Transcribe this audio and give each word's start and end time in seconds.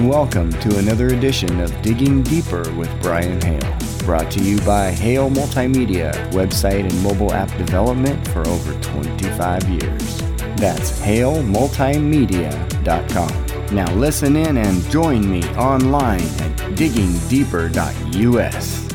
and 0.00 0.08
welcome 0.08 0.50
to 0.50 0.78
another 0.78 1.08
edition 1.08 1.60
of 1.60 1.82
Digging 1.82 2.22
Deeper 2.22 2.72
with 2.72 2.88
Brian 3.02 3.38
Hale. 3.42 3.76
Brought 4.06 4.30
to 4.30 4.42
you 4.42 4.58
by 4.62 4.90
Hale 4.90 5.28
Multimedia, 5.28 6.14
website 6.30 6.90
and 6.90 7.02
mobile 7.02 7.34
app 7.34 7.54
development 7.58 8.26
for 8.28 8.48
over 8.48 8.72
25 8.80 9.68
years. 9.68 10.22
That's 10.56 10.98
halemultimedia.com. 11.00 13.74
Now 13.74 13.92
listen 13.94 14.36
in 14.36 14.56
and 14.56 14.82
join 14.90 15.30
me 15.30 15.44
online 15.56 16.20
at 16.20 16.56
diggingdeeper.us. 16.76 18.90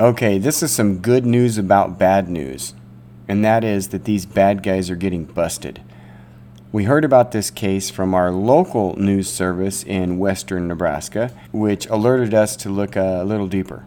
Okay, 0.00 0.38
this 0.38 0.62
is 0.62 0.70
some 0.70 0.98
good 0.98 1.26
news 1.26 1.58
about 1.58 1.98
bad 1.98 2.28
news, 2.28 2.72
and 3.28 3.44
that 3.44 3.62
is 3.62 3.88
that 3.88 4.04
these 4.04 4.26
bad 4.26 4.62
guys 4.62 4.90
are 4.90 4.96
getting 4.96 5.24
busted. 5.24 5.82
We 6.70 6.84
heard 6.84 7.04
about 7.04 7.32
this 7.32 7.50
case 7.50 7.88
from 7.88 8.14
our 8.14 8.30
local 8.30 8.94
news 8.96 9.30
service 9.30 9.82
in 9.82 10.18
western 10.18 10.68
Nebraska, 10.68 11.30
which 11.50 11.86
alerted 11.86 12.34
us 12.34 12.56
to 12.56 12.68
look 12.68 12.96
uh, 12.96 13.20
a 13.20 13.24
little 13.24 13.46
deeper. 13.46 13.86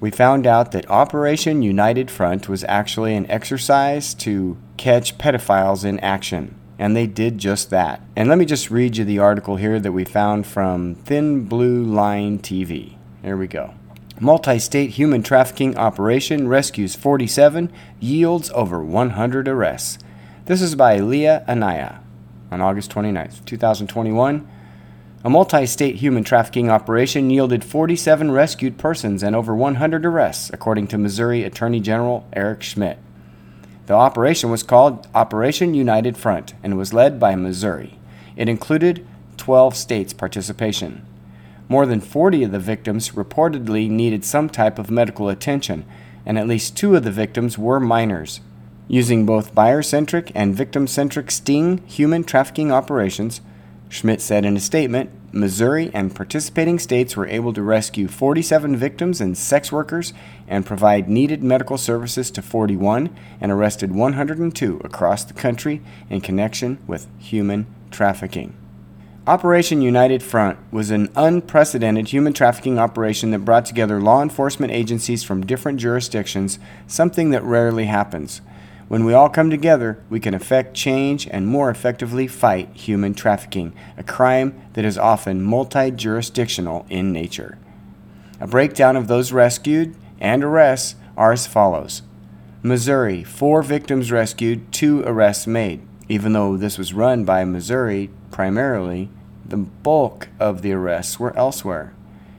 We 0.00 0.10
found 0.10 0.46
out 0.46 0.72
that 0.72 0.90
Operation 0.90 1.62
United 1.62 2.10
Front 2.10 2.48
was 2.48 2.64
actually 2.64 3.14
an 3.14 3.30
exercise 3.30 4.14
to 4.14 4.56
catch 4.76 5.18
pedophiles 5.18 5.84
in 5.84 6.00
action, 6.00 6.54
and 6.78 6.96
they 6.96 7.06
did 7.06 7.38
just 7.38 7.70
that. 7.70 8.00
And 8.16 8.28
let 8.28 8.38
me 8.38 8.44
just 8.44 8.70
read 8.70 8.96
you 8.96 9.04
the 9.04 9.18
article 9.18 9.56
here 9.56 9.78
that 9.78 9.92
we 9.92 10.04
found 10.04 10.46
from 10.46 10.94
Thin 10.96 11.44
Blue 11.44 11.84
Line 11.84 12.38
TV. 12.38 12.96
Here 13.22 13.36
we 13.36 13.46
go. 13.48 13.74
Multi 14.20 14.58
state 14.58 14.90
human 14.90 15.22
trafficking 15.22 15.78
operation 15.78 16.48
rescues 16.48 16.96
47, 16.96 17.72
yields 18.00 18.50
over 18.50 18.82
100 18.82 19.46
arrests. 19.46 19.98
This 20.46 20.60
is 20.60 20.74
by 20.74 20.98
Leah 20.98 21.44
Anaya 21.48 22.00
on 22.50 22.60
August 22.60 22.90
29, 22.90 23.30
2021. 23.46 24.48
A 25.22 25.30
multi 25.30 25.66
state 25.66 25.96
human 25.96 26.24
trafficking 26.24 26.68
operation 26.68 27.30
yielded 27.30 27.62
47 27.62 28.32
rescued 28.32 28.76
persons 28.76 29.22
and 29.22 29.36
over 29.36 29.54
100 29.54 30.04
arrests, 30.04 30.50
according 30.52 30.88
to 30.88 30.98
Missouri 30.98 31.44
Attorney 31.44 31.78
General 31.78 32.26
Eric 32.32 32.64
Schmitt. 32.64 32.98
The 33.86 33.94
operation 33.94 34.50
was 34.50 34.64
called 34.64 35.06
Operation 35.14 35.74
United 35.74 36.16
Front 36.16 36.54
and 36.64 36.76
was 36.76 36.92
led 36.92 37.20
by 37.20 37.36
Missouri. 37.36 38.00
It 38.34 38.48
included 38.48 39.06
12 39.36 39.76
states' 39.76 40.12
participation. 40.12 41.06
More 41.68 41.84
than 41.84 42.00
40 42.00 42.44
of 42.44 42.52
the 42.52 42.58
victims 42.58 43.10
reportedly 43.10 43.90
needed 43.90 44.24
some 44.24 44.48
type 44.48 44.78
of 44.78 44.90
medical 44.90 45.28
attention, 45.28 45.84
and 46.24 46.38
at 46.38 46.48
least 46.48 46.76
two 46.76 46.96
of 46.96 47.04
the 47.04 47.10
victims 47.10 47.58
were 47.58 47.78
minors. 47.78 48.40
Using 48.88 49.26
both 49.26 49.54
buyer 49.54 49.82
centric 49.82 50.32
and 50.34 50.54
victim 50.54 50.86
centric 50.86 51.30
sting 51.30 51.82
human 51.86 52.24
trafficking 52.24 52.72
operations, 52.72 53.42
Schmitt 53.90 54.22
said 54.22 54.46
in 54.46 54.56
a 54.56 54.60
statement 54.60 55.10
Missouri 55.30 55.90
and 55.92 56.14
participating 56.14 56.78
states 56.78 57.16
were 57.16 57.26
able 57.26 57.52
to 57.52 57.62
rescue 57.62 58.08
47 58.08 58.74
victims 58.76 59.20
and 59.20 59.36
sex 59.36 59.70
workers 59.70 60.14
and 60.46 60.64
provide 60.64 61.08
needed 61.10 61.42
medical 61.42 61.76
services 61.76 62.30
to 62.30 62.40
41 62.40 63.14
and 63.42 63.52
arrested 63.52 63.94
102 63.94 64.80
across 64.84 65.24
the 65.24 65.34
country 65.34 65.82
in 66.08 66.22
connection 66.22 66.78
with 66.86 67.06
human 67.18 67.66
trafficking. 67.90 68.54
Operation 69.28 69.82
United 69.82 70.22
Front 70.22 70.58
was 70.72 70.90
an 70.90 71.10
unprecedented 71.14 72.08
human 72.08 72.32
trafficking 72.32 72.78
operation 72.78 73.30
that 73.32 73.44
brought 73.44 73.66
together 73.66 74.00
law 74.00 74.22
enforcement 74.22 74.72
agencies 74.72 75.22
from 75.22 75.44
different 75.44 75.78
jurisdictions, 75.78 76.58
something 76.86 77.28
that 77.28 77.44
rarely 77.44 77.84
happens. 77.84 78.40
When 78.88 79.04
we 79.04 79.12
all 79.12 79.28
come 79.28 79.50
together, 79.50 80.02
we 80.08 80.18
can 80.18 80.32
effect 80.32 80.72
change 80.72 81.28
and 81.30 81.46
more 81.46 81.68
effectively 81.68 82.26
fight 82.26 82.74
human 82.74 83.12
trafficking, 83.12 83.74
a 83.98 84.02
crime 84.02 84.58
that 84.72 84.86
is 84.86 84.96
often 84.96 85.42
multi 85.42 85.90
jurisdictional 85.90 86.86
in 86.88 87.12
nature. 87.12 87.58
A 88.40 88.46
breakdown 88.46 88.96
of 88.96 89.08
those 89.08 89.30
rescued 89.30 89.94
and 90.18 90.42
arrests 90.42 90.94
are 91.18 91.32
as 91.32 91.46
follows 91.46 92.00
Missouri, 92.62 93.24
four 93.24 93.60
victims 93.60 94.10
rescued, 94.10 94.72
two 94.72 95.02
arrests 95.02 95.46
made. 95.46 95.82
Even 96.08 96.32
though 96.32 96.56
this 96.56 96.78
was 96.78 96.94
run 96.94 97.26
by 97.26 97.44
Missouri 97.44 98.08
primarily, 98.30 99.10
the 99.48 99.56
bulk 99.56 100.28
of 100.38 100.62
the 100.62 100.72
arrests 100.72 101.18
were 101.18 101.36
elsewhere. 101.36 101.92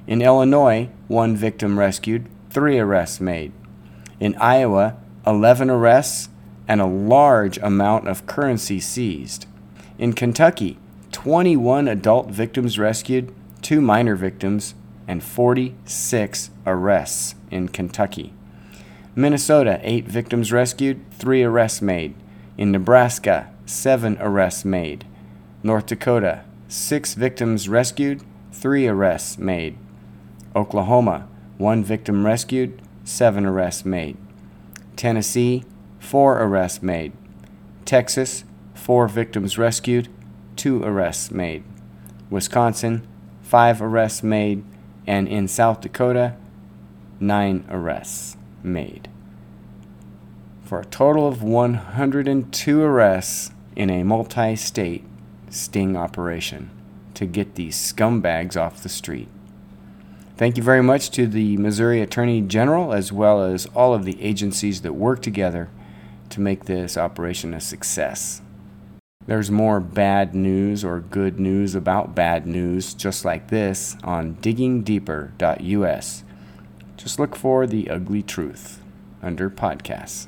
In 0.08 0.22
Illinois, 0.22 0.90
one 1.08 1.36
victim 1.36 1.78
rescued, 1.78 2.28
three 2.50 2.80
arrests 2.80 3.20
made. 3.20 3.52
In 4.20 4.36
Iowa, 4.36 4.98
11 5.26 5.70
arrests 5.70 6.30
and 6.68 6.82
a 6.82 6.86
large 6.86 7.58
amount 7.60 8.08
of 8.08 8.26
currency 8.26 8.80
seized. 8.80 9.46
In 9.98 10.14
Kentucky, 10.14 10.78
21 11.12 11.88
adult 11.88 12.30
victims 12.30 12.78
rescued, 12.78 13.34
two 13.62 13.82
minor 13.82 14.16
victims, 14.16 14.76
and 15.08 15.24
46 15.24 16.52
arrests 16.66 17.36
in 17.50 17.68
Kentucky. 17.70 18.34
Minnesota, 19.16 19.80
8 19.82 20.06
victims 20.06 20.52
rescued, 20.52 21.02
3 21.12 21.44
arrests 21.44 21.82
made. 21.82 22.14
In 22.58 22.72
Nebraska, 22.72 23.50
7 23.66 24.18
arrests 24.20 24.64
made. 24.64 25.06
North 25.64 25.88
Dakota, 25.88 26.44
six 26.70 27.16
victims 27.16 27.68
rescued, 27.68 28.22
three 28.52 28.88
arrests 28.88 29.40
made. 29.40 29.76
Oklahoma, 30.56 31.28
one 31.58 31.84
victim 31.84 32.26
rescued, 32.26 32.80
seven 33.04 33.44
arrests 33.44 33.84
made. 33.84 34.16
Tennessee, 34.96 35.64
four 36.00 36.40
arrests 36.42 36.84
made. 36.84 37.12
Texas, 37.86 38.44
four 38.76 39.08
victims 39.08 39.58
rescued, 39.58 40.10
two 40.56 40.84
arrests 40.84 41.32
made. 41.32 41.64
Wisconsin, 42.30 43.06
five 43.42 43.82
arrests 43.82 44.22
made. 44.22 44.64
And 45.08 45.28
in 45.28 45.48
South 45.48 45.82
Dakota, 45.82 46.36
nine 47.20 47.66
arrests 47.68 48.38
made. 48.62 49.10
For 50.64 50.82
a 50.82 50.86
total 50.86 51.28
of 51.28 51.42
102 51.42 52.82
arrests 52.84 53.52
in 53.76 53.90
a 53.90 54.04
multi 54.04 54.56
state 54.56 55.09
sting 55.50 55.96
operation 55.96 56.70
to 57.16 57.26
get 57.26 57.56
these 57.56 57.76
scumbags 57.76 58.56
off 58.56 58.84
the 58.84 58.90
street. 58.90 59.28
Thank 60.38 60.56
you 60.56 60.64
very 60.64 60.82
much 60.82 61.10
to 61.12 61.28
the 61.28 61.58
Missouri 61.58 62.02
Attorney 62.02 62.42
General 62.42 62.94
as 62.94 63.12
well 63.12 63.44
as 63.44 63.66
all 63.76 63.94
of 63.94 64.06
the 64.06 64.22
agencies 64.22 64.82
that 64.82 64.94
work 64.94 65.22
together 65.22 65.70
to 66.30 66.40
make 66.40 66.66
this 66.66 66.98
operation 66.98 67.54
a 67.54 67.60
success. 67.60 68.42
There's 69.26 69.52
more 69.52 69.80
bad 69.80 70.34
news 70.34 70.84
or 70.84 71.02
good 71.02 71.40
news 71.40 71.76
about 71.76 72.16
bad 72.16 72.48
news 72.48 72.94
just 72.94 73.26
like 73.26 73.50
this 73.50 73.98
on 74.04 74.36
diggingdeeper.us. 74.36 76.24
Just 76.98 77.20
look 77.20 77.36
for 77.36 77.68
the 77.68 77.90
ugly 77.90 78.24
truth 78.24 78.82
under 79.22 79.50
podcasts. 79.50 80.28